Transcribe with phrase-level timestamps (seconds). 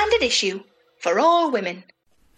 [0.00, 0.62] standard issue
[0.98, 1.84] for all women.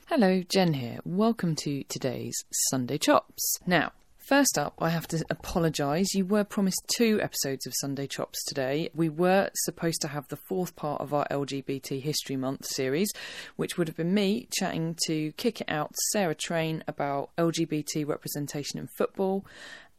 [0.08, 0.98] Hello, Jen here.
[1.04, 3.56] Welcome to today's Sunday Chops.
[3.64, 6.14] Now, First up, I have to apologise.
[6.14, 8.88] You were promised two episodes of Sunday Chops today.
[8.94, 13.12] We were supposed to have the fourth part of our LGBT History Month series,
[13.56, 18.78] which would have been me chatting to Kick It Out Sarah Train about LGBT representation
[18.78, 19.44] in football,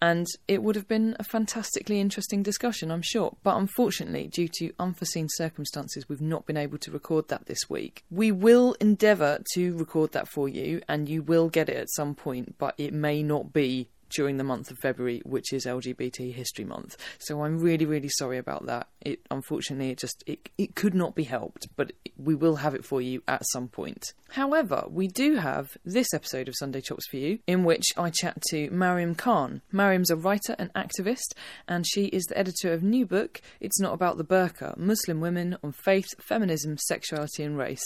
[0.03, 3.37] and it would have been a fantastically interesting discussion, I'm sure.
[3.41, 8.03] But unfortunately, due to unforeseen circumstances, we've not been able to record that this week.
[8.11, 12.15] We will endeavour to record that for you, and you will get it at some
[12.15, 16.65] point, but it may not be during the month of February, which is LGBT History
[16.65, 16.97] Month.
[17.19, 18.87] So I'm really, really sorry about that.
[19.01, 22.85] It unfortunately it just it, it could not be helped, but we will have it
[22.85, 24.13] for you at some point.
[24.33, 28.41] However, we do have this episode of Sunday Chops for you, in which I chat
[28.49, 29.61] to Mariam Khan.
[29.71, 31.35] Mariam's a writer and activist,
[31.67, 35.57] and she is the editor of new book, It's Not About the Burqa Muslim Women
[35.63, 37.83] on Faith, Feminism, Sexuality and Race.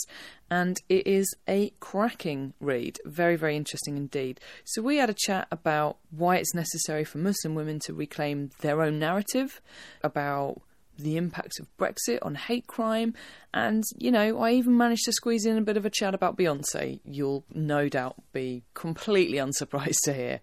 [0.50, 4.40] And it is a cracking read, very, very interesting indeed.
[4.64, 8.82] So, we had a chat about why it's necessary for Muslim women to reclaim their
[8.82, 9.60] own narrative,
[10.02, 10.62] about
[10.98, 13.14] the impact of Brexit on hate crime,
[13.54, 16.36] and you know, I even managed to squeeze in a bit of a chat about
[16.36, 17.00] Beyonce.
[17.04, 20.40] You'll no doubt be completely unsurprised to hear.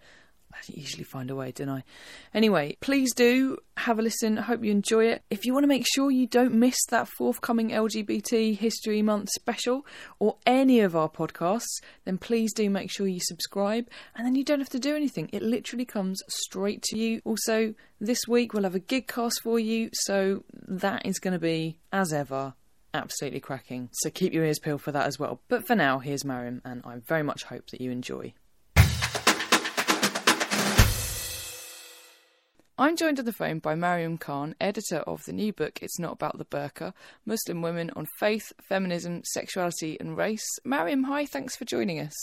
[0.67, 1.83] Usually find a way, don't I?
[2.33, 4.37] Anyway, please do have a listen.
[4.39, 5.23] I hope you enjoy it.
[5.29, 9.85] If you want to make sure you don't miss that forthcoming LGBT History Month special
[10.19, 14.43] or any of our podcasts, then please do make sure you subscribe and then you
[14.43, 15.29] don't have to do anything.
[15.31, 17.21] It literally comes straight to you.
[17.25, 21.39] Also, this week we'll have a gig cast for you, so that is going to
[21.39, 22.53] be, as ever,
[22.93, 23.89] absolutely cracking.
[23.93, 25.41] So keep your ears peeled for that as well.
[25.47, 28.33] But for now, here's Mariam, and I very much hope that you enjoy.
[32.77, 36.11] I'm joined on the phone by Mariam Khan, editor of the new book It's Not
[36.11, 36.91] About the Burqa
[37.25, 40.45] Muslim Women on Faith, Feminism, Sexuality and Race.
[40.65, 42.13] Mariam, hi, thanks for joining us.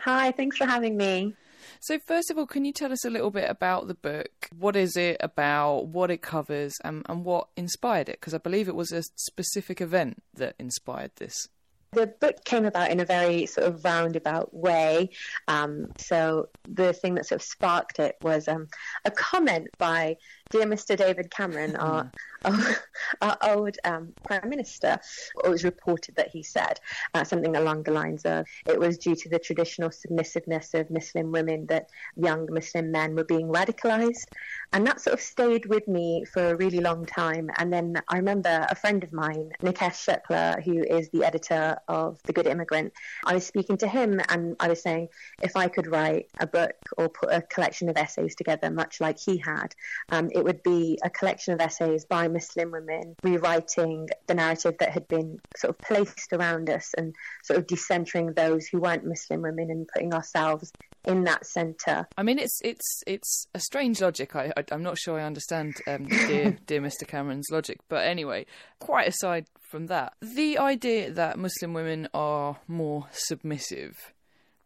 [0.00, 1.36] Hi, thanks for having me.
[1.78, 4.48] So, first of all, can you tell us a little bit about the book?
[4.58, 8.18] What is it about, what it covers, and, and what inspired it?
[8.18, 11.46] Because I believe it was a specific event that inspired this.
[11.94, 15.10] The book came about in a very sort of roundabout way.
[15.48, 18.68] Um, so the thing that sort of sparked it was um,
[19.04, 20.16] a comment by
[20.50, 20.96] dear Mr.
[20.96, 22.10] David Cameron, our,
[22.44, 22.76] our,
[23.22, 24.98] our old um, Prime Minister,
[25.42, 26.80] it was reported that he said
[27.14, 31.32] uh, something along the lines of it was due to the traditional submissiveness of Muslim
[31.32, 34.26] women that young Muslim men were being radicalized.
[34.72, 37.50] And that sort of stayed with me for a really long time.
[37.58, 42.20] And then I remember a friend of mine, Nikesh Shukla, who is the editor of
[42.26, 42.92] The Good Immigrant,
[43.24, 45.08] I was speaking to him and I was saying,
[45.42, 49.18] if I could write a book or put a collection of essays together, much like
[49.18, 49.74] he had,
[50.10, 54.90] um, it would be a collection of essays by Muslim women rewriting the narrative that
[54.90, 57.14] had been sort of placed around us and
[57.44, 60.72] sort of decentering those who weren't Muslim women and putting ourselves
[61.04, 62.08] in that centre.
[62.18, 64.34] I mean, it's it's it's a strange logic.
[64.34, 67.06] I, I am not sure I understand, um, dear dear Mr.
[67.06, 67.78] Cameron's logic.
[67.88, 68.46] But anyway,
[68.80, 74.12] quite aside from that, the idea that Muslim women are more submissive.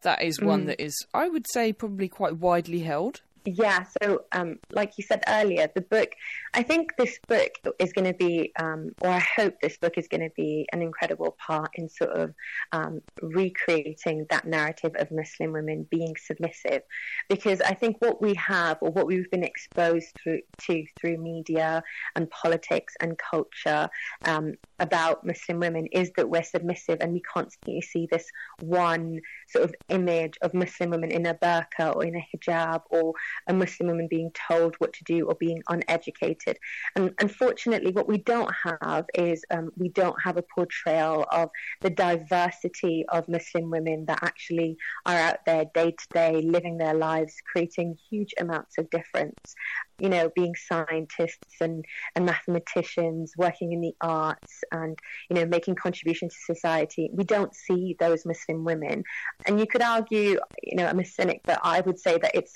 [0.03, 0.67] That is one mm.
[0.67, 3.21] that is, I would say, probably quite widely held.
[3.45, 6.11] Yeah, so um, like you said earlier, the book,
[6.55, 10.09] I think this book is going to be, um, or I hope this book is
[10.09, 12.35] going to be an incredible part in sort of
[12.73, 16.83] um, recreating that narrative of Muslim women being submissive.
[17.29, 21.83] Because I think what we have, or what we've been exposed through, to through media
[22.17, 23.89] and politics and culture
[24.25, 28.27] um, about Muslim women is that we're submissive and we constantly see this
[28.61, 33.13] one sort of image of Muslim women in a burqa or in a hijab or
[33.47, 36.48] a Muslim woman being told what to do or being uneducated.
[36.97, 41.51] And unfortunately, what we don't have is um, we don't have a portrayal of
[41.81, 44.77] the diversity of Muslim women that actually
[45.07, 49.55] are out there day to day, living their lives, creating huge amounts of difference.
[49.99, 51.85] You know, being scientists and,
[52.15, 54.97] and mathematicians, working in the arts, and
[55.29, 57.11] you know, making contributions to society.
[57.13, 59.03] We don't see those Muslim women,
[59.47, 62.55] and you could argue, you know, I'm a cynic, but I would say that it's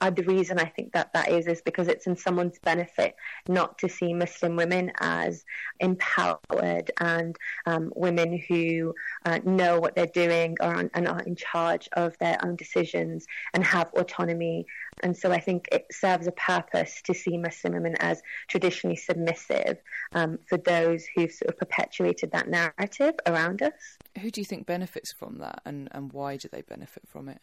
[0.00, 3.14] uh, the reason I think that that is is because it's in someone's benefit
[3.48, 5.44] not to see Muslim women as
[5.80, 8.94] empowered and um, women who
[9.24, 13.64] uh, know what they're doing or, and are in charge of their own decisions and
[13.64, 14.66] have autonomy.
[15.02, 19.78] And so I think it serves a purpose to see Muslim women as traditionally submissive
[20.12, 23.72] um, for those who've sort of perpetuated that narrative around us.
[24.20, 27.40] Who do you think benefits from that and, and why do they benefit from it?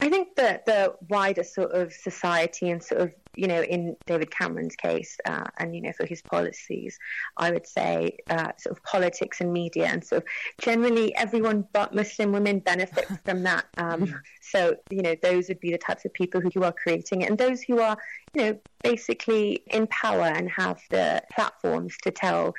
[0.00, 4.30] I think that the wider sort of society and sort of you know, in David
[4.30, 6.98] Cameron's case, uh, and you know, for his policies,
[7.36, 10.28] I would say uh, sort of politics and media, and sort of
[10.60, 13.66] generally everyone but Muslim women benefit from that.
[13.76, 17.22] Um, so you know, those would be the types of people who, who are creating
[17.22, 17.96] it, and those who are
[18.34, 22.54] you know, basically in power and have the platforms to tell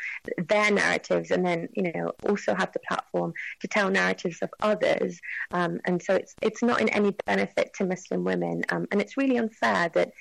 [0.50, 5.20] their narratives and then, you know, also have the platform to tell narratives of others.
[5.52, 8.64] Um, and so it's, it's not in any benefit to Muslim women.
[8.70, 10.12] Um, and it's really unfair that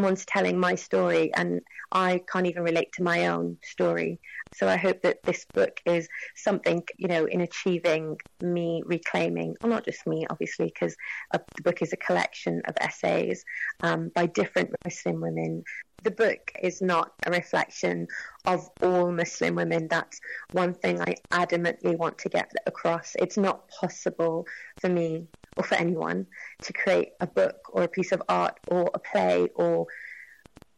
[0.00, 1.60] someone's telling my story and
[1.92, 4.18] I can't even relate to my own story.
[4.54, 9.70] So I hope that this book is something, you know, in achieving me reclaiming, well,
[9.70, 10.96] not just me, obviously, because
[11.32, 13.44] the book is a collection of essays
[13.82, 15.64] um, by different Muslim women.
[16.02, 18.06] The book is not a reflection
[18.46, 19.86] of all Muslim women.
[19.86, 20.18] That's
[20.52, 23.16] one thing I adamantly want to get across.
[23.18, 24.46] It's not possible
[24.80, 25.26] for me
[25.60, 26.26] or for anyone
[26.62, 29.86] to create a book or a piece of art or a play or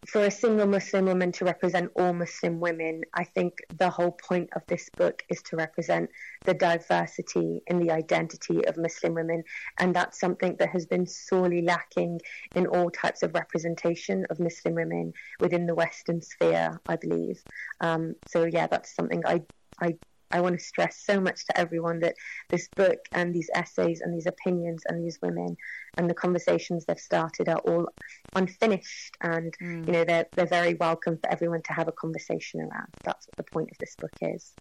[0.08, 4.50] for a single Muslim woman to represent all Muslim women, I think the whole point
[4.56, 6.11] of this book is to represent
[6.46, 9.44] the diversity in the identity of Muslim women.
[9.79, 12.19] And that's something that has been sorely lacking
[12.56, 17.40] in all types of representation of Muslim women within the Western sphere, I believe.
[17.81, 19.43] Um, so, yeah, that's something I,
[19.81, 19.94] I
[20.32, 22.14] I want to stress so much to everyone that
[22.49, 25.56] this book and these essays and these opinions and these women
[25.96, 27.87] and the conversations they've started are all
[28.34, 29.87] unfinished and mm.
[29.87, 32.88] you know they're they're very welcome for everyone to have a conversation around.
[33.05, 34.52] That's what the point of this book is.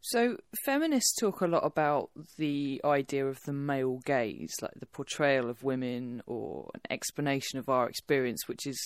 [0.00, 5.50] So feminists talk a lot about the idea of the male gaze, like the portrayal
[5.50, 8.78] of women or an explanation of our experience, which is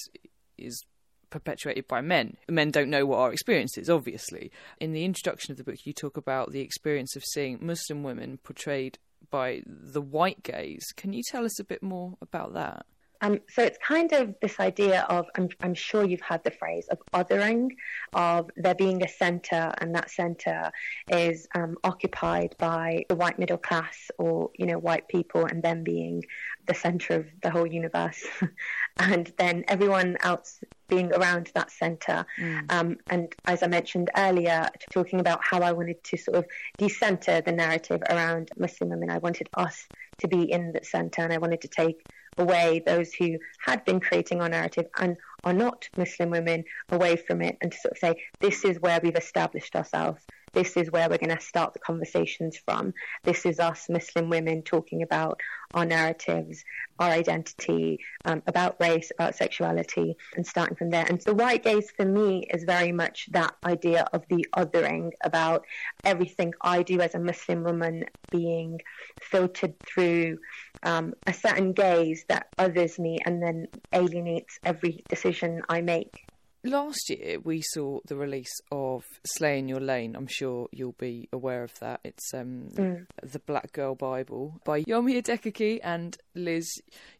[0.56, 0.82] is
[1.30, 2.36] perpetuated by men.
[2.48, 4.50] Men don't know what our experience is, obviously.
[4.80, 8.38] In the introduction of the book, you talk about the experience of seeing Muslim women
[8.42, 8.98] portrayed
[9.30, 10.86] by the white gaze.
[10.96, 12.86] Can you tell us a bit more about that?
[13.22, 16.88] Um, so it's kind of this idea of, I'm, I'm, sure you've heard the phrase
[16.88, 17.70] of othering,
[18.14, 20.70] of there being a centre, and that centre
[21.08, 25.84] is um, occupied by the white middle class or, you know, white people, and them
[25.84, 26.24] being
[26.66, 28.24] the centre of the whole universe.
[28.98, 32.26] and then everyone else being around that centre.
[32.38, 32.72] Mm.
[32.72, 36.46] Um, and as I mentioned earlier, talking about how I wanted to sort of
[36.78, 39.86] decenter the narrative around Muslim women, I wanted us
[40.18, 42.04] to be in the centre and I wanted to take
[42.38, 47.42] away those who had been creating our narrative and are not Muslim women away from
[47.42, 51.08] it and to sort of say, this is where we've established ourselves this is where
[51.08, 52.92] we're going to start the conversations from.
[53.24, 55.40] This is us Muslim women talking about
[55.74, 56.64] our narratives,
[56.98, 61.06] our identity, um, about race, about sexuality, and starting from there.
[61.08, 65.64] And the white gaze for me is very much that idea of the othering, about
[66.04, 68.80] everything I do as a Muslim woman being
[69.20, 70.38] filtered through
[70.82, 76.29] um, a certain gaze that others me and then alienates every decision I make.
[76.62, 80.14] Last year, we saw the release of Slay in Your Lane.
[80.14, 82.00] I'm sure you'll be aware of that.
[82.04, 83.06] It's um, mm.
[83.22, 86.68] the Black Girl Bible by Yomi Adegoke and Liz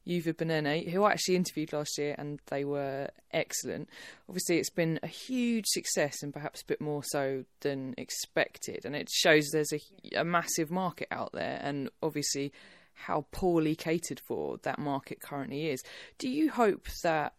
[0.06, 3.88] Uviebinené, who I actually interviewed last year, and they were excellent.
[4.28, 8.84] Obviously, it's been a huge success, and perhaps a bit more so than expected.
[8.84, 12.52] And it shows there's a, a massive market out there, and obviously
[12.92, 15.82] how poorly catered for that market currently is.
[16.18, 17.32] Do you hope that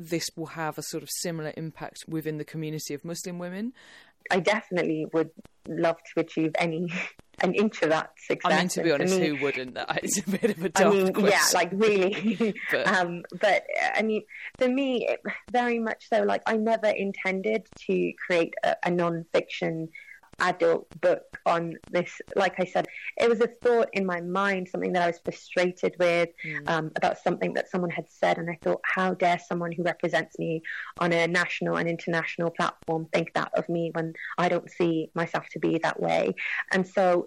[0.00, 3.72] this will have a sort of similar impact within the community of Muslim women.
[4.30, 5.30] I definitely would
[5.68, 6.92] love to achieve any
[7.42, 8.52] an inch of that success.
[8.52, 9.74] I mean, to be honest, me, who wouldn't?
[9.74, 11.30] That is a bit of a tough I mean, question.
[11.30, 12.54] Yeah, like really.
[12.70, 12.86] but.
[12.86, 13.64] Um, but
[13.94, 14.22] I mean,
[14.58, 15.08] for me,
[15.50, 16.22] very much so.
[16.22, 19.88] Like, I never intended to create a, a non-fiction
[20.40, 22.20] adult book on this.
[22.36, 25.96] Like I said, it was a thought in my mind, something that I was frustrated
[25.98, 26.68] with mm.
[26.68, 28.38] um, about something that someone had said.
[28.38, 30.62] And I thought, how dare someone who represents me
[30.98, 35.48] on a national and international platform think that of me when I don't see myself
[35.50, 36.34] to be that way?
[36.72, 37.26] And so,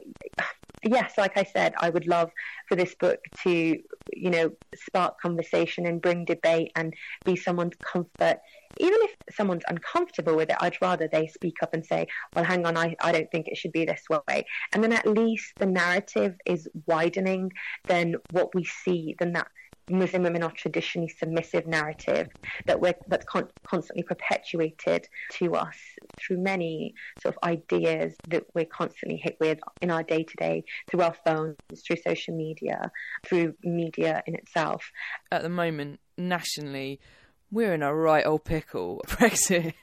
[0.83, 2.31] yes, like I said, I would love
[2.67, 6.93] for this book to, you know, spark conversation and bring debate and
[7.23, 8.39] be someone's comfort
[8.79, 12.65] even if someone's uncomfortable with it, I'd rather they speak up and say, well, hang
[12.65, 14.45] on, I, I don't think it should be this way.
[14.73, 17.51] And then at least the narrative is widening
[17.85, 19.47] than what we see, than that
[19.89, 22.27] Muslim women are traditionally submissive narrative
[22.65, 25.77] that we're that's con- constantly perpetuated to us
[26.17, 30.63] through many sort of ideas that we're constantly hit with in our day to day
[30.89, 32.89] through our phones, through social media,
[33.25, 34.89] through media in itself.
[35.31, 36.99] At the moment, nationally,
[37.53, 39.01] we're in a right old pickle.
[39.07, 39.73] Brexit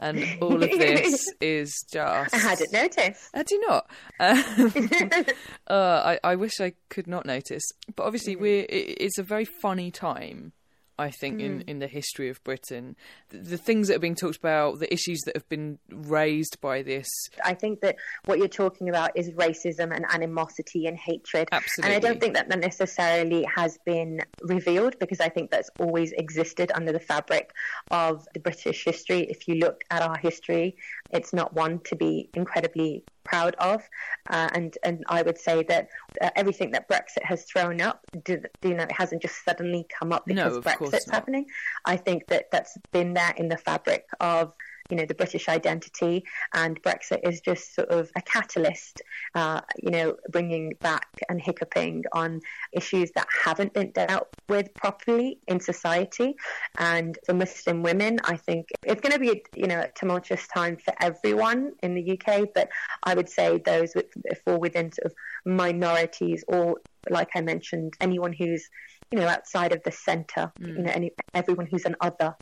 [0.00, 2.34] and all of this is just.
[2.34, 3.30] I hadn't noticed.
[3.32, 3.90] I do not.
[4.18, 4.90] Um,
[5.68, 7.62] uh, I, I wish I could not notice.
[7.94, 10.52] But obviously, we're, it, it's a very funny time
[10.98, 11.44] I think, mm.
[11.44, 12.96] in, in the history of Britain.
[13.30, 16.82] The, the, things that are being talked about, the issues that have been raised by
[16.82, 17.08] this.
[17.44, 17.96] I think that
[18.26, 21.48] what you're talking about is racism and animosity and hatred.
[21.50, 21.94] Absolutely.
[21.94, 26.12] And I don't think that that necessarily has been revealed because I think that's always
[26.12, 27.52] existed under the fabric
[27.90, 29.22] of the British history.
[29.22, 30.76] If you look at our history,
[31.10, 33.82] it's not one to be incredibly proud of.
[34.28, 35.88] Uh, and and I would say that
[36.20, 40.12] uh, everything that Brexit has thrown up, do, you know, it hasn't just suddenly come
[40.12, 41.46] up because no, Brexit's happening.
[41.84, 44.52] I think that that's been there in the fabric of
[44.92, 46.22] you know the British identity,
[46.52, 49.00] and Brexit is just sort of a catalyst,
[49.34, 55.38] uh, you know, bringing back and hiccuping on issues that haven't been dealt with properly
[55.48, 56.34] in society.
[56.76, 60.76] And for Muslim women, I think it's going to be you know a tumultuous time
[60.76, 62.68] for everyone in the UK, but
[63.02, 64.10] I would say those that
[64.44, 65.14] fall within sort of
[65.46, 66.76] minorities or
[67.08, 68.68] like I mentioned, anyone who's
[69.10, 70.76] you know outside of the centre, mm.
[70.76, 72.36] you know, any, everyone who's an other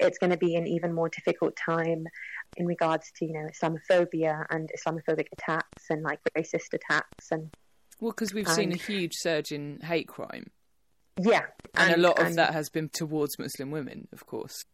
[0.00, 2.06] it's going to be an even more difficult time
[2.56, 7.50] in regards to you know Islamophobia and Islamophobic attacks and like racist attacks and
[8.00, 10.50] well, because we've and, seen a huge surge in hate crime.
[11.18, 11.42] Yeah,
[11.74, 14.64] and, and a lot of and, that has been towards Muslim women, of course.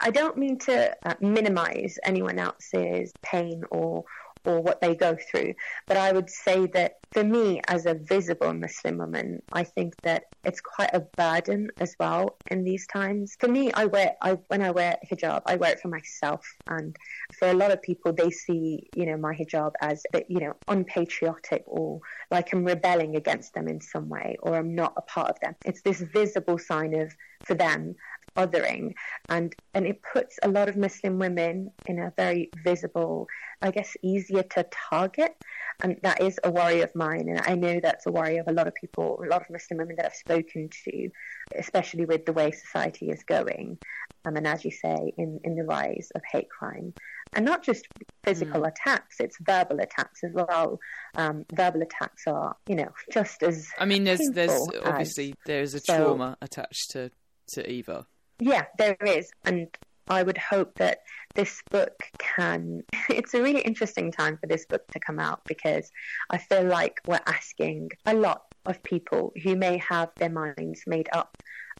[0.00, 4.04] I don't mean to uh, minimize anyone else's pain or
[4.48, 5.54] or what they go through.
[5.86, 10.24] But I would say that for me, as a visible Muslim woman, I think that
[10.44, 13.36] it's quite a burden as well in these times.
[13.40, 16.96] For me, I wear I when I wear hijab, I wear it for myself, and
[17.38, 21.64] for a lot of people, they see you know my hijab as you know unpatriotic
[21.66, 22.00] or
[22.30, 25.54] like I'm rebelling against them in some way, or I'm not a part of them.
[25.64, 27.14] It's this visible sign of
[27.44, 27.96] for them
[28.38, 28.94] othering
[29.28, 33.26] and and it puts a lot of muslim women in a very visible
[33.62, 35.34] i guess easier to target.
[35.80, 37.28] And that is a worry of mine.
[37.28, 39.78] And i know that's a worry of a lot of people a lot of muslim
[39.78, 41.10] women that i've spoken to
[41.56, 43.78] especially with the way society is going.
[44.24, 46.94] Um, and as you say in in the rise of hate crime.
[47.34, 47.86] And not just
[48.24, 48.68] physical mm.
[48.68, 50.78] attacks it's verbal attacks as well.
[51.14, 55.80] Um, verbal attacks are you know just as i mean there's there's obviously there's a
[55.80, 57.10] so, trauma attached to
[57.48, 58.04] to either
[58.40, 59.30] yeah, there is.
[59.44, 59.68] And
[60.08, 60.98] I would hope that
[61.34, 62.82] this book can.
[63.10, 65.90] It's a really interesting time for this book to come out because
[66.30, 71.08] I feel like we're asking a lot of people who may have their minds made
[71.12, 71.32] up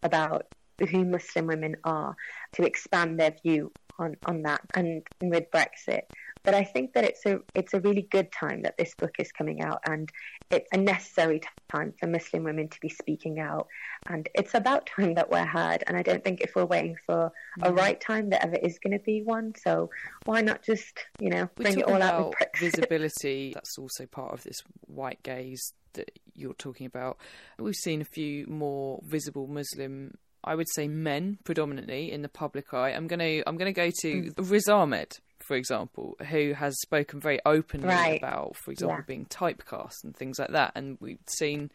[0.03, 0.47] about
[0.91, 2.17] who Muslim women are
[2.55, 4.61] to expand their view on, on that.
[4.75, 6.03] And with Brexit,
[6.43, 9.33] but I think that it's a it's a really good time that this book is
[9.33, 10.11] coming out, and
[10.51, 11.41] it's a necessary
[11.71, 13.69] time for Muslim women to be speaking out.
[14.07, 15.85] And it's about time that we're heard.
[15.87, 17.77] And I don't think if we're waiting for a mm.
[17.77, 19.55] right time, there ever is going to be one.
[19.63, 19.91] So
[20.25, 22.35] why not just you know bring it all out?
[22.39, 23.53] With visibility.
[23.55, 27.19] That's also part of this white gaze that you're talking about.
[27.59, 30.15] We've seen a few more visible Muslim
[30.45, 32.91] I would say men predominantly in the public eye.
[32.91, 34.51] I'm going to I'm going to go to mm.
[34.51, 35.19] Riz Ahmed
[35.49, 38.19] for example, who has spoken very openly right.
[38.19, 39.05] about, for example, yeah.
[39.07, 40.73] being typecast and things like that.
[40.75, 41.71] And we've seen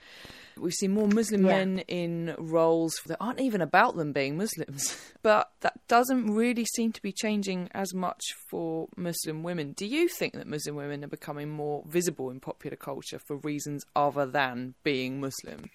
[0.57, 1.57] we've seen more Muslim yeah.
[1.57, 4.95] men in roles that aren't even about them being Muslims.
[5.23, 9.71] But that doesn't really seem to be changing as much for Muslim women.
[9.71, 13.85] Do you think that Muslim women are becoming more visible in popular culture for reasons
[13.95, 15.69] other than being Muslim?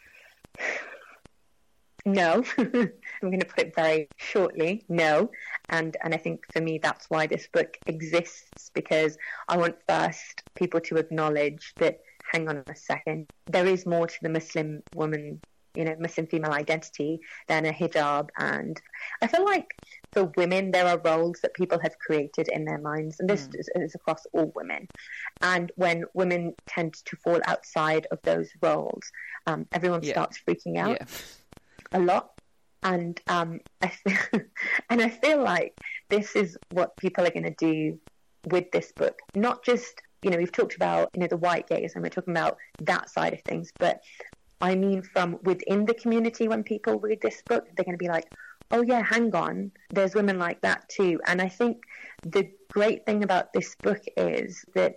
[2.12, 4.84] No, I'm going to put it very shortly.
[4.88, 5.30] No,
[5.68, 10.42] and and I think for me that's why this book exists because I want first
[10.54, 12.00] people to acknowledge that.
[12.30, 15.40] Hang on a second, there is more to the Muslim woman,
[15.74, 18.78] you know, Muslim female identity than a hijab, and
[19.22, 19.74] I feel like
[20.12, 23.58] for women there are roles that people have created in their minds, and this mm.
[23.58, 24.88] is, is across all women.
[25.40, 29.10] And when women tend to fall outside of those roles,
[29.46, 30.12] um, everyone yeah.
[30.12, 30.98] starts freaking out.
[31.00, 31.06] Yeah
[31.92, 32.30] a lot
[32.82, 34.40] and um, I feel,
[34.90, 35.74] and I feel like
[36.08, 37.98] this is what people are going to do
[38.46, 39.18] with this book.
[39.34, 42.34] Not just you know we've talked about you know the white gaze and we're talking
[42.34, 44.00] about that side of things, but
[44.60, 48.08] I mean from within the community when people read this book, they're going to be
[48.08, 48.26] like,
[48.70, 51.20] oh yeah, hang on, there's women like that too.
[51.26, 51.78] And I think
[52.22, 54.96] the great thing about this book is that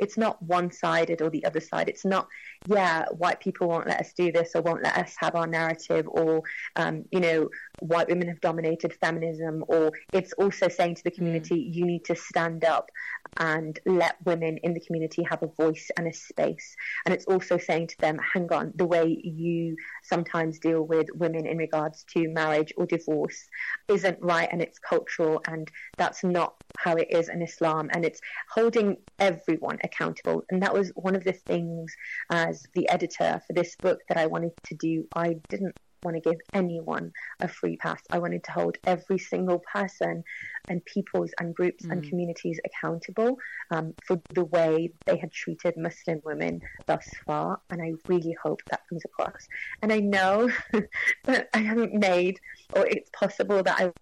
[0.00, 1.88] it's not one sided or the other side.
[1.88, 2.28] It's not,
[2.66, 6.06] yeah, white people won't let us do this or won't let us have our narrative
[6.08, 6.42] or,
[6.76, 7.48] um, you know,
[7.80, 11.74] white women have dominated feminism or it's also saying to the community, mm.
[11.74, 12.90] you need to stand up
[13.36, 16.74] and let women in the community have a voice and a space.
[17.04, 21.46] And it's also saying to them, hang on, the way you sometimes deal with women
[21.46, 23.48] in regards to marriage or divorce
[23.88, 27.90] isn't right and it's cultural and that's not how it is in Islam.
[27.92, 28.20] And it's
[28.52, 30.44] holding everyone accountable.
[30.50, 31.94] And that was one of the things
[32.30, 35.06] as the editor for this book that I wanted to do.
[35.14, 38.00] I didn't want to give anyone a free pass.
[38.10, 40.24] I wanted to hold every single person
[40.68, 41.92] and peoples and groups mm.
[41.92, 43.38] and communities accountable
[43.70, 47.60] um, for the way they had treated Muslim women thus far.
[47.70, 49.48] And I really hope that comes across.
[49.82, 50.50] And I know
[51.24, 52.38] that I haven't made,
[52.74, 53.92] or it's possible that I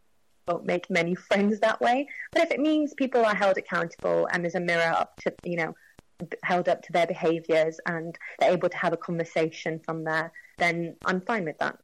[0.48, 2.08] won't make many friends that way.
[2.32, 5.56] But if it means people are held accountable and there's a mirror up to, you
[5.56, 5.74] know,
[6.42, 10.96] held up to their behaviors and they're able to have a conversation from there, then
[11.04, 11.78] I'm fine with that.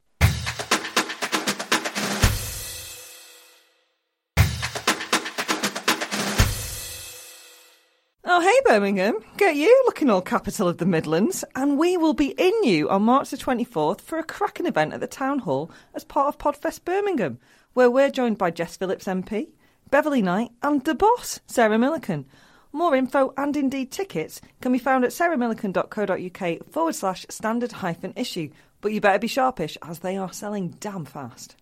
[8.42, 9.20] Hey, Birmingham.
[9.36, 11.44] Get you looking all capital of the Midlands.
[11.54, 14.98] And we will be in you on March the 24th for a cracking event at
[14.98, 17.38] the Town Hall as part of Podfest Birmingham,
[17.74, 19.50] where we're joined by Jess Phillips MP,
[19.92, 22.24] Beverley Knight, and the boss, Sarah Millican.
[22.72, 28.50] More info and indeed tickets can be found at sarahmillican.co.uk forward slash standard hyphen issue.
[28.80, 31.54] But you better be sharpish as they are selling damn fast.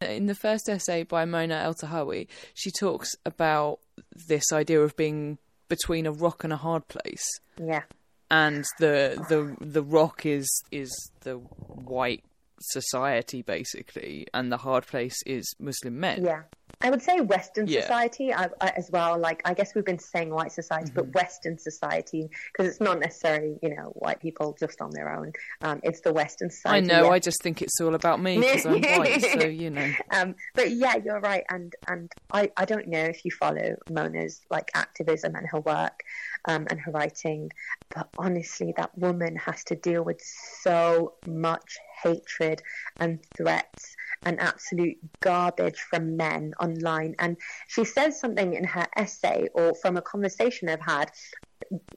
[0.00, 3.80] In the first essay by Mona El Eltahawy, she talks about
[4.28, 7.24] this idea of being between a rock and a hard place.
[7.58, 7.82] Yeah.
[8.30, 12.24] And the the the rock is is the white
[12.60, 16.24] society basically, and the hard place is Muslim men.
[16.24, 16.42] Yeah.
[16.80, 17.82] I would say Western yeah.
[17.82, 19.18] society I, I, as well.
[19.18, 21.10] Like, I guess we've been saying white society, mm-hmm.
[21.10, 25.32] but Western society, because it's not necessarily, you know, white people just on their own.
[25.62, 26.90] Um, it's the Western society.
[26.90, 27.04] I know.
[27.06, 27.10] Yeah.
[27.10, 29.24] I just think it's all about me because I'm white.
[29.34, 29.90] So you know.
[30.10, 31.44] Um, but yeah, you're right.
[31.48, 36.00] And and I, I don't know if you follow Mona's like activism and her work
[36.46, 37.50] um, and her writing,
[37.94, 40.20] but honestly, that woman has to deal with
[40.62, 42.62] so much hatred
[42.98, 47.14] and threats and absolute garbage from men online.
[47.18, 47.36] And
[47.68, 51.10] she says something in her essay or from a conversation I've had.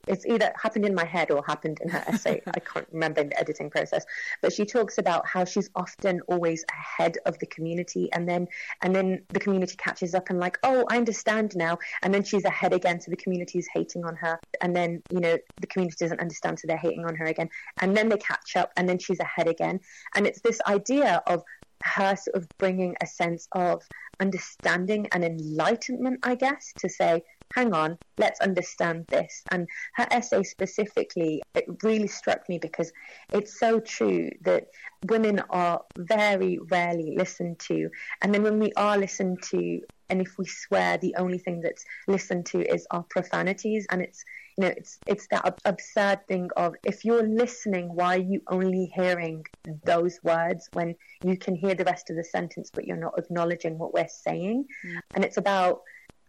[0.06, 2.40] It's either happened in my head or happened in her essay.
[2.54, 4.04] I can't remember in the editing process.
[4.40, 8.48] But she talks about how she's often always ahead of the community, and then
[8.82, 11.78] and then the community catches up and like, oh, I understand now.
[12.02, 14.40] And then she's ahead again, so the community is hating on her.
[14.62, 17.50] And then you know the community doesn't understand, so they're hating on her again.
[17.82, 19.80] And then they catch up, and then she's ahead again.
[20.14, 21.42] And it's this idea of
[21.82, 23.82] her sort of bringing a sense of
[24.20, 27.22] understanding and enlightenment, I guess, to say,
[27.54, 29.42] hang on, let's understand this.
[29.50, 32.92] And her essay specifically, it really struck me because
[33.32, 34.66] it's so true that
[35.06, 37.88] women are very rarely listened to.
[38.22, 41.84] And then when we are listened to, and if we swear, the only thing that's
[42.06, 44.24] listened to is our profanities, and it's
[44.58, 48.90] you know, it's it's that absurd thing of if you're listening, why are you only
[48.92, 49.44] hearing
[49.84, 53.78] those words when you can hear the rest of the sentence, but you're not acknowledging
[53.78, 54.64] what we're saying?
[54.84, 55.00] Mm.
[55.14, 55.82] And it's about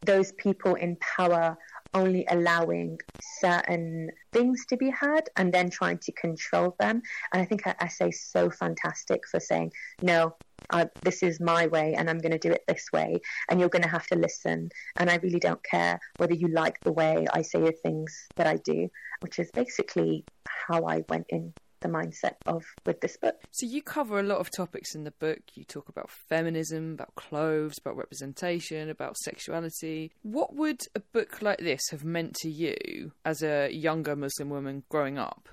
[0.03, 1.57] those people in power
[1.95, 2.99] only allowing
[3.39, 7.01] certain things to be heard and then trying to control them.
[7.33, 9.71] And I think her essay is so fantastic for saying,
[10.03, 10.35] no,
[10.69, 13.19] uh, this is my way and I'm going to do it this way.
[13.49, 14.69] And you're going to have to listen.
[14.97, 18.47] And I really don't care whether you like the way I say the things that
[18.47, 18.89] I do,
[19.21, 20.25] which is basically
[20.67, 23.35] how I went in the mindset of with this book.
[23.51, 25.39] So you cover a lot of topics in the book.
[25.53, 30.11] You talk about feminism, about clothes, about representation, about sexuality.
[30.23, 34.83] What would a book like this have meant to you as a younger Muslim woman
[34.89, 35.49] growing up?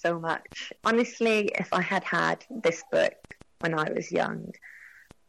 [0.00, 0.72] So much.
[0.84, 4.52] Honestly, if I had had this book when I was young,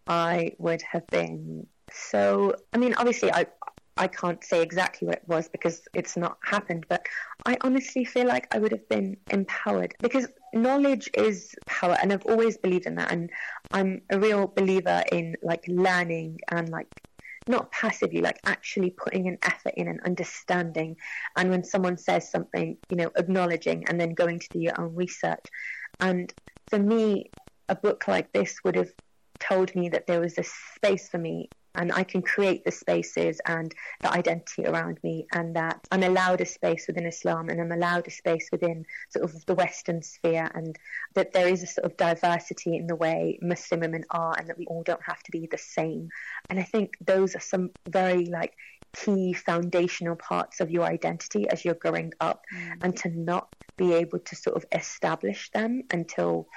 [0.07, 2.55] I would have been so.
[2.73, 3.47] I mean, obviously, I
[3.97, 7.05] I can't say exactly what it was because it's not happened, but
[7.45, 12.25] I honestly feel like I would have been empowered because knowledge is power, and I've
[12.25, 13.11] always believed in that.
[13.11, 13.29] And
[13.73, 16.87] I'm a real believer in like learning and like
[17.47, 20.97] not passively, like actually putting an effort in and understanding.
[21.35, 24.95] And when someone says something, you know, acknowledging and then going to do your own
[24.95, 25.45] research.
[25.99, 26.31] And
[26.69, 27.31] for me,
[27.69, 28.91] a book like this would have
[29.39, 33.39] told me that there was a space for me and I can create the spaces
[33.45, 37.71] and the identity around me, and that I'm allowed a space within Islam and I'm
[37.71, 40.75] allowed a space within sort of the Western sphere, and
[41.13, 44.58] that there is a sort of diversity in the way Muslim women are, and that
[44.58, 46.10] we all don't have to be the same.
[46.49, 48.56] And I think those are some very like
[48.95, 52.77] key foundational parts of your identity as you're growing up, mm.
[52.82, 56.47] and to not be able to sort of establish them until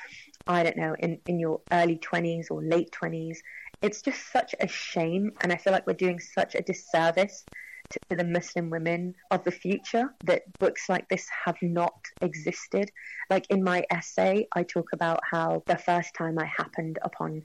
[0.47, 3.39] I don't know, in, in your early 20s or late 20s,
[3.83, 5.33] it's just such a shame.
[5.43, 7.47] And I feel like we're doing such a disservice
[7.91, 12.91] to the Muslim women of the future that books like this have not existed.
[13.29, 17.43] Like in my essay, I talk about how the first time I happened upon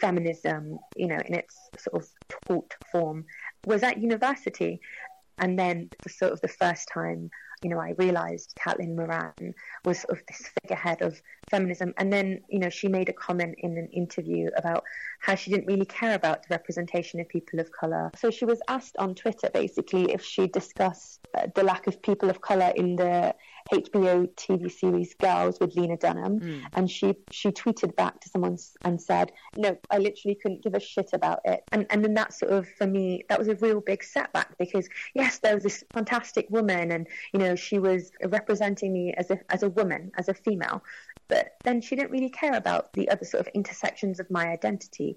[0.00, 2.08] feminism, you know, in its sort of
[2.48, 3.24] taught form,
[3.64, 4.80] was at university.
[5.38, 7.30] And then the sort of the first time
[7.62, 11.20] you know, I realized Caitlin Moran was sort of this figurehead of
[11.50, 11.94] feminism.
[11.98, 14.84] And then, you know, she made a comment in an interview about
[15.20, 18.10] how she didn't really care about the representation of people of color.
[18.16, 22.28] So she was asked on Twitter basically if she discussed uh, the lack of people
[22.28, 23.34] of color in the
[23.70, 26.62] HBO TV series Girls with Lena Dunham, mm.
[26.74, 30.80] and she she tweeted back to someone and said, "No, I literally couldn't give a
[30.80, 33.80] shit about it." And and then that sort of for me that was a real
[33.80, 38.92] big setback because yes, there was this fantastic woman, and you know she was representing
[38.92, 40.82] me as a as a woman, as a female,
[41.28, 45.16] but then she didn't really care about the other sort of intersections of my identity.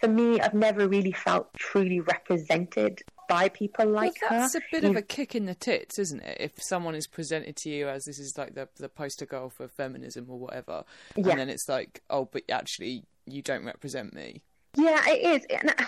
[0.00, 4.60] For me, I've never really felt truly represented by people like well, that's her.
[4.60, 4.98] a bit of mm.
[4.98, 6.38] a kick in the tits, isn't it?
[6.40, 9.68] If someone is presented to you as this is like the the poster girl for
[9.68, 10.84] feminism or whatever,
[11.16, 11.30] yeah.
[11.30, 14.42] and then it's like, oh, but actually you don't represent me.
[14.76, 15.46] Yeah, it is.
[15.50, 15.84] And, uh,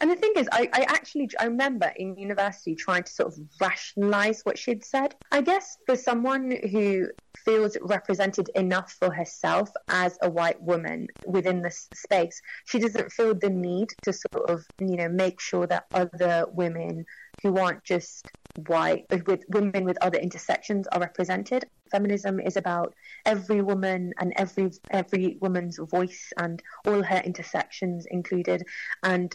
[0.00, 3.38] and the thing is, I, I actually I remember in university trying to sort of
[3.60, 5.14] rationalize what she'd said.
[5.30, 7.08] I guess for someone who
[7.44, 13.34] feels represented enough for herself as a white woman within this space, she doesn't feel
[13.34, 17.04] the need to sort of you know make sure that other women
[17.42, 18.32] who aren't just
[18.66, 22.94] white uh, with women with other intersections are represented feminism is about
[23.26, 28.62] every woman and every every woman's voice and all her intersections included
[29.02, 29.34] and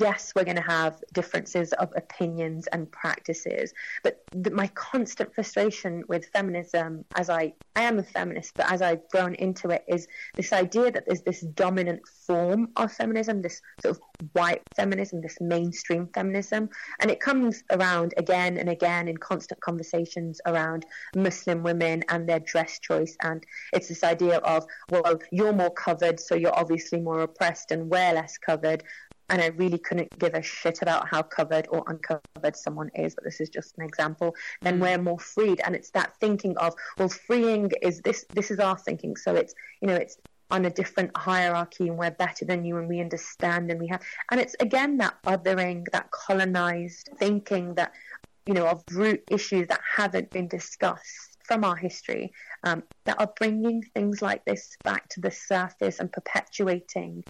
[0.00, 6.26] yes, we're going to have differences of opinions and practices, but my constant frustration with
[6.26, 10.52] feminism, as I, I am a feminist, but as I've grown into it, is this
[10.52, 14.02] idea that there's this dominant form of feminism, this sort of
[14.32, 20.40] white feminism, this mainstream feminism, and it comes around again and again in constant conversations
[20.46, 25.70] around Muslim women and their dress choice, and it's this idea of, well, you're more
[25.70, 28.84] covered, so you're obviously more oppressed, and we're less covered,
[29.32, 33.24] and I really couldn't give a shit about how covered or uncovered someone is, but
[33.24, 34.82] this is just an example, then mm.
[34.82, 35.62] we're more freed.
[35.64, 39.16] And it's that thinking of, well, freeing is this, this is our thinking.
[39.16, 40.18] So it's, you know, it's
[40.50, 44.02] on a different hierarchy and we're better than you and we understand and we have,
[44.30, 47.92] and it's again that othering, that colonized thinking that,
[48.44, 52.32] you know, of root issues that haven't been discussed from our history
[52.64, 57.24] um, that are bringing things like this back to the surface and perpetuating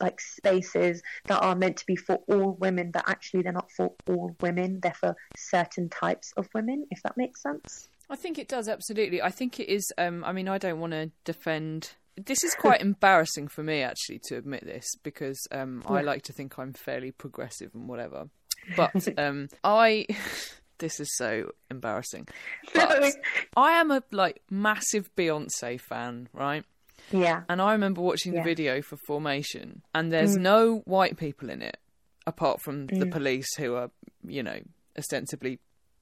[0.00, 3.92] like spaces that are meant to be for all women, but actually they're not for
[4.06, 4.80] all women.
[4.82, 7.88] They're for certain types of women, if that makes sense.
[8.08, 9.22] I think it does absolutely.
[9.22, 9.84] I think it is.
[9.96, 11.92] Um, I mean, I don't want to defend.
[12.16, 15.96] This is quite embarrassing for me actually to admit this because um, yeah.
[15.96, 18.28] I like to think I'm fairly progressive and whatever.
[18.76, 20.06] But um, I.
[20.78, 22.26] this is so embarrassing.
[22.74, 23.14] But
[23.56, 26.64] I am a like massive Beyonce fan, right?
[27.10, 27.42] Yeah.
[27.48, 28.40] And I remember watching yeah.
[28.40, 30.42] the video for Formation, and there's mm.
[30.42, 31.78] no white people in it,
[32.26, 32.98] apart from mm.
[32.98, 33.90] the police who are,
[34.26, 34.60] you know,
[34.98, 35.58] ostensibly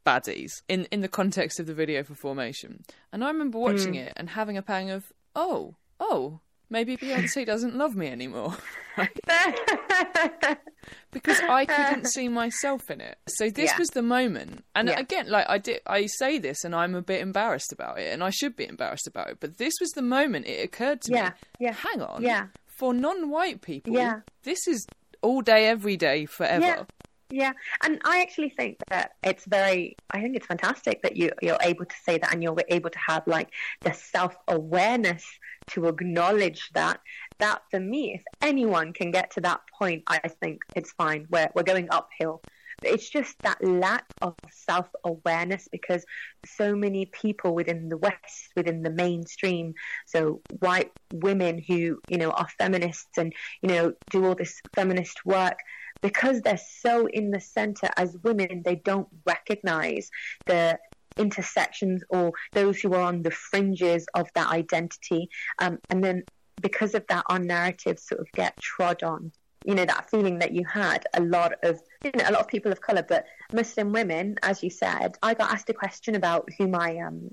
[0.06, 2.84] baddies in in the context of the video for Formation.
[3.12, 4.06] And I remember watching mm.
[4.06, 8.56] it and having a pang of, oh, oh, maybe Beyonce doesn't love me anymore.
[11.10, 13.18] because I couldn't see myself in it.
[13.28, 13.78] So this yeah.
[13.78, 14.64] was the moment.
[14.74, 14.98] And yeah.
[14.98, 18.22] again, like I did I say this and I'm a bit embarrassed about it and
[18.22, 21.24] I should be embarrassed about it, but this was the moment it occurred to yeah.
[21.24, 21.30] me.
[21.60, 21.72] Yeah.
[21.72, 22.22] Hang on.
[22.22, 22.46] Yeah.
[22.66, 24.20] For non-white people, yeah.
[24.44, 24.86] this is
[25.20, 26.86] all day every day forever.
[27.30, 27.52] Yeah.
[27.84, 29.96] And I actually think that it's very.
[30.10, 32.98] I think it's fantastic that you you're able to say that, and you're able to
[33.06, 33.50] have like
[33.82, 35.24] the self awareness
[35.68, 37.00] to acknowledge that.
[37.38, 41.26] That for me, if anyone can get to that point, I think it's fine.
[41.30, 42.40] We're we're going uphill.
[42.82, 46.04] It's just that lack of self awareness because
[46.46, 49.74] so many people within the West, within the mainstream,
[50.06, 55.24] so white women who, you know, are feminists and, you know, do all this feminist
[55.26, 55.58] work,
[56.00, 60.10] because they're so in the center as women, they don't recognize
[60.46, 60.78] the
[61.18, 65.28] intersections or those who are on the fringes of that identity.
[65.58, 66.22] Um, and then
[66.60, 69.32] because of that, our narratives sort of get trod on.
[69.64, 72.48] You know, that feeling that you had a lot of, you know, a lot of
[72.48, 76.48] people of color, but Muslim women, as you said, I got asked a question about
[76.56, 77.30] who my um,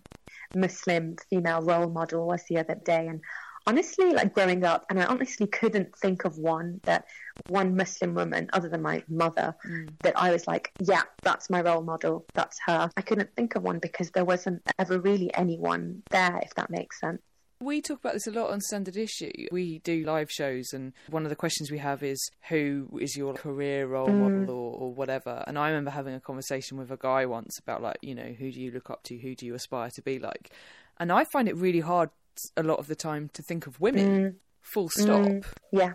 [0.53, 3.07] Muslim female role model was the other day.
[3.07, 3.21] And
[3.67, 7.05] honestly, like growing up, and I honestly couldn't think of one that
[7.47, 9.89] one Muslim woman, other than my mother, mm.
[10.01, 12.25] that I was like, yeah, that's my role model.
[12.33, 12.89] That's her.
[12.95, 16.99] I couldn't think of one because there wasn't ever really anyone there, if that makes
[16.99, 17.21] sense.
[17.61, 19.31] We talk about this a lot on Standard Issue.
[19.49, 23.33] We do live shows, and one of the questions we have is who is your
[23.33, 24.39] career role mm.
[24.39, 25.41] model or, or, whatever.
[25.47, 28.51] And I remember having a conversation with a guy once about, like, you know, who
[28.51, 29.17] do you look up to?
[29.17, 30.51] Who do you aspire to be like?
[30.99, 32.09] And I find it really hard
[32.57, 34.35] a lot of the time to think of women, mm.
[34.61, 35.25] full stop.
[35.25, 35.45] Mm.
[35.71, 35.93] Yeah.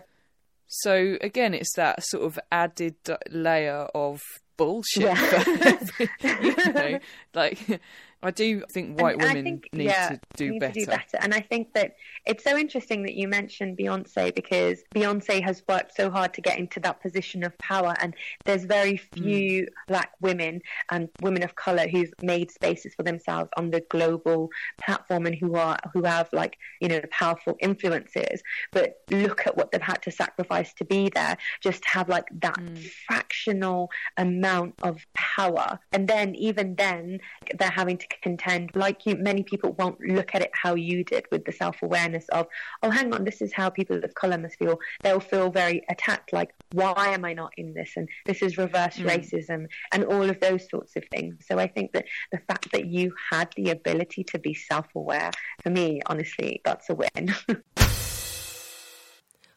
[0.67, 2.95] So again, it's that sort of added
[3.29, 4.21] layer of
[4.57, 5.03] bullshit.
[5.03, 5.79] Yeah.
[6.41, 6.99] you know,
[7.33, 7.81] like
[8.23, 10.73] I do think white And women think, need yeah, to do need better.
[10.73, 11.17] to do better.
[11.21, 11.93] And I think that
[12.25, 16.59] it's so interesting that you mentioned Beyonce because Beyonce has worked so hard to get
[16.59, 18.13] into that position of power, and
[18.45, 19.23] there's very Mm.
[19.23, 24.49] few black women and women of color who've made spaces for themselves on the global
[24.85, 28.43] platform and who are who have like you know powerful influences.
[28.73, 32.25] But look at what they've had to sacrifice to be there, just to have like
[32.41, 32.77] that Mm.
[33.07, 37.19] fractional amount of power, and then even then
[37.57, 41.25] they're having to contend like you many people won't look at it how you did
[41.31, 42.47] with the self-awareness of
[42.83, 46.33] oh hang on this is how people of color must feel they'll feel very attacked
[46.33, 49.05] like why am i not in this and this is reverse Mm.
[49.05, 52.85] racism and all of those sorts of things so i think that the fact that
[52.87, 55.31] you had the ability to be self-aware
[55.63, 57.33] for me honestly that's a win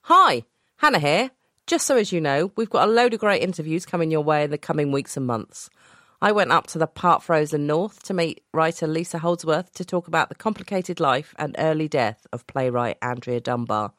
[0.09, 0.43] Hi,
[0.77, 1.31] Hannah here.
[1.67, 4.45] Just so as you know, we've got a load of great interviews coming your way
[4.45, 5.71] in the coming weeks and months.
[6.23, 10.09] I went up to the part Frozen North to meet writer Lisa Holdsworth to talk
[10.09, 13.93] about the complicated life and early death of playwright Andrea Dunbar.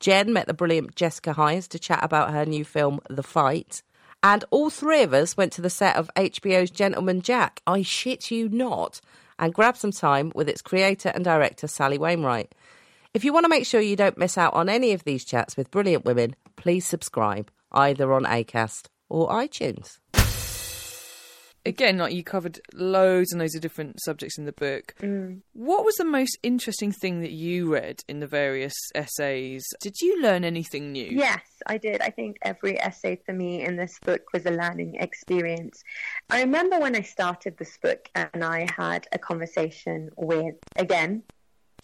[0.00, 3.82] Jen met the brilliant Jessica Hynes to chat about her new film, The Fight.
[4.22, 8.30] And all three of us went to the set of HBO's Gentleman Jack, I shit
[8.30, 9.00] you not,
[9.38, 12.54] and grabbed some time with its creator and director, Sally Wainwright.
[13.12, 15.56] If you want to make sure you don't miss out on any of these chats
[15.56, 19.98] with brilliant women, please subscribe either on ACAST or iTunes.
[21.66, 24.94] Again, like you covered loads and loads of different subjects in the book.
[25.02, 25.40] Mm.
[25.52, 29.64] What was the most interesting thing that you read in the various essays?
[29.80, 31.08] Did you learn anything new?
[31.10, 32.00] Yes, I did.
[32.00, 35.82] I think every essay for me in this book was a learning experience.
[36.30, 41.22] I remember when I started this book and I had a conversation with, again,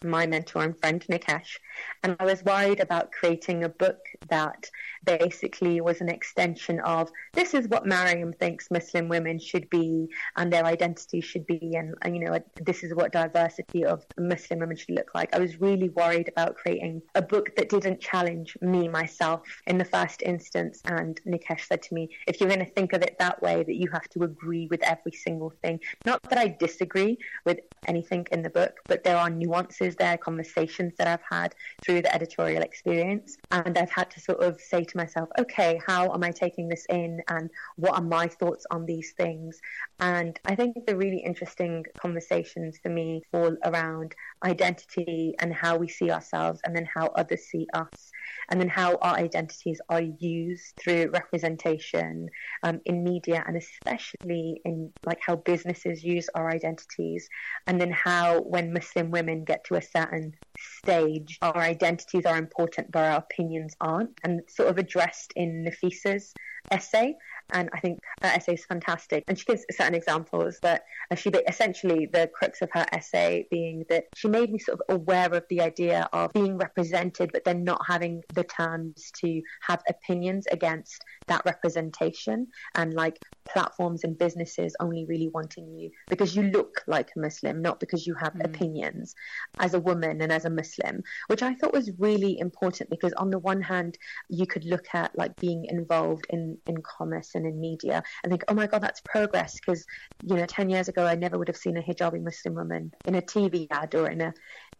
[0.06, 1.58] my mentor and friend Nikesh,
[2.02, 4.70] and I was worried about creating a book that
[5.04, 10.52] basically was an extension of this is what Mariam thinks Muslim women should be and
[10.52, 14.76] their identity should be, and, and you know this is what diversity of Muslim women
[14.76, 15.34] should look like.
[15.34, 19.84] I was really worried about creating a book that didn't challenge me myself in the
[19.84, 23.40] first instance, and Nikesh said to me, if you're going to think of it that
[23.42, 25.80] way, that you have to agree with every single thing.
[26.04, 30.94] Not that I disagree with anything in the book, but there are nuances there, conversations
[30.98, 31.54] that I've had
[31.84, 33.36] through the editorial experience.
[33.50, 36.86] And I've had to sort of say to myself, okay, how am I taking this
[36.88, 37.20] in?
[37.28, 39.60] And what are my thoughts on these things?
[40.00, 45.88] And I think the really interesting conversations for me fall around identity and how we
[45.88, 48.10] see ourselves, and then how others see us,
[48.50, 52.28] and then how our identities are used through representation
[52.62, 57.28] um, in media, and especially in like how businesses use our identities,
[57.66, 62.90] and then how when Muslim women get to a certain stage, our identities are important,
[62.90, 66.34] but our opinions aren't, and sort of addressed in Nafisa's
[66.70, 67.16] essay.
[67.52, 69.24] And I think her essay is fantastic.
[69.28, 70.84] And she gives certain examples that
[71.16, 75.32] she essentially the crux of her essay being that she made me sort of aware
[75.32, 80.46] of the idea of being represented, but then not having the terms to have opinions
[80.50, 86.82] against that representation, and like platforms and businesses only really wanting you because you look
[86.88, 88.44] like a Muslim, not because you have Mm.
[88.44, 89.14] opinions
[89.60, 93.30] as a woman and as a Muslim, which I thought was really important because on
[93.30, 97.60] the one hand, you could look at like being involved in in commerce and in
[97.60, 99.54] media and think, oh my god, that's progress.
[99.54, 99.84] Because
[100.22, 103.14] you know, ten years ago I never would have seen a hijabi Muslim woman in
[103.14, 104.32] a TV ad or in a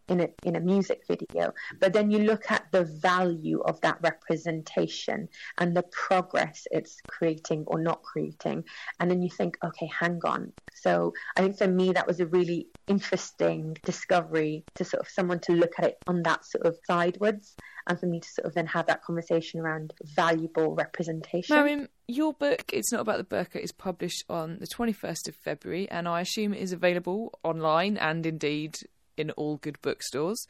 [0.08, 1.52] in a in a music video.
[1.80, 7.64] But then you look at the value of that representation and the progress it's creating
[7.66, 8.64] or not creating,
[9.00, 10.52] and then you think, okay, hang on.
[10.74, 15.40] So I think for me that was a really interesting discovery to sort of someone
[15.40, 18.54] to look at it on that sort of sidewards and for me to sort of
[18.54, 21.54] then have that conversation around valuable representation.
[21.54, 25.88] Mariam, your book, It's Not About the Burqa, is published on the 21st of February,
[25.90, 28.76] and I assume it is available online and indeed
[29.16, 30.46] in all good bookstores.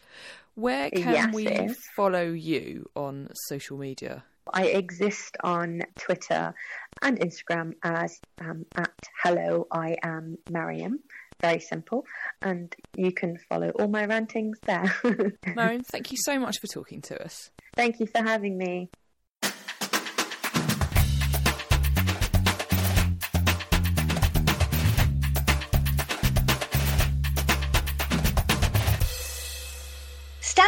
[0.54, 4.24] Where can Yes, we follow you on social media?
[4.52, 6.54] I exist on Twitter
[7.02, 11.00] and Instagram as um, at hello I am Mariam.
[11.40, 12.06] Very simple,
[12.40, 14.94] and you can follow all my rantings there.
[15.54, 17.50] Mariam, thank you so much for talking to us.
[17.74, 18.88] Thank you for having me.